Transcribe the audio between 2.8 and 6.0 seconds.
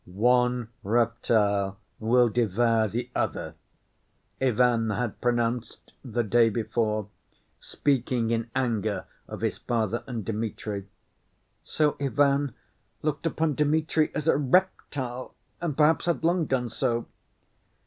the other," Ivan had pronounced